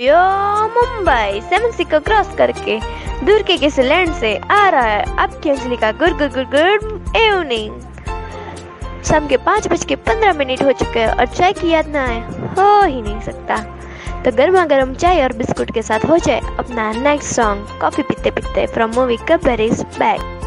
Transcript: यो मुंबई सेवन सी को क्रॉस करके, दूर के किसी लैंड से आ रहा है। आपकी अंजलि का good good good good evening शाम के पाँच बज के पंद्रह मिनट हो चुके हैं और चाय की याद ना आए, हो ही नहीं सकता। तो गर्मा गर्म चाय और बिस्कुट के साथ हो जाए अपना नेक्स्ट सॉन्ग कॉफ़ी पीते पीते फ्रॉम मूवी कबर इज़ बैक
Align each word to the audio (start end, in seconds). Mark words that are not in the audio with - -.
यो 0.00 0.16
मुंबई 0.70 1.40
सेवन 1.42 1.70
सी 1.76 1.84
को 1.84 1.98
क्रॉस 2.00 2.28
करके, 2.38 2.78
दूर 3.26 3.42
के 3.42 3.56
किसी 3.58 3.82
लैंड 3.82 4.12
से 4.14 4.34
आ 4.36 4.68
रहा 4.68 4.82
है। 4.82 5.16
आपकी 5.18 5.50
अंजलि 5.50 5.76
का 5.76 5.90
good 5.92 6.18
good 6.18 6.34
good 6.34 6.50
good 6.50 7.16
evening 7.16 7.80
शाम 9.04 9.26
के 9.28 9.36
पाँच 9.46 9.66
बज 9.68 9.84
के 9.84 9.96
पंद्रह 9.96 10.32
मिनट 10.38 10.62
हो 10.62 10.72
चुके 10.72 11.00
हैं 11.00 11.08
और 11.08 11.26
चाय 11.26 11.52
की 11.52 11.70
याद 11.70 11.88
ना 11.88 12.04
आए, 12.04 12.20
हो 12.58 12.82
ही 12.84 13.02
नहीं 13.02 13.20
सकता। 13.20 13.56
तो 14.22 14.36
गर्मा 14.36 14.64
गर्म 14.66 14.94
चाय 14.94 15.22
और 15.22 15.32
बिस्कुट 15.36 15.74
के 15.74 15.82
साथ 15.82 16.08
हो 16.10 16.18
जाए 16.18 16.40
अपना 16.58 16.90
नेक्स्ट 16.92 17.34
सॉन्ग 17.34 17.78
कॉफ़ी 17.80 18.02
पीते 18.02 18.30
पीते 18.30 18.66
फ्रॉम 18.74 18.94
मूवी 18.94 19.16
कबर 19.28 19.60
इज़ 19.60 19.82
बैक 19.98 20.37